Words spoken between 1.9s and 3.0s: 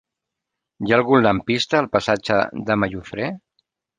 passatge de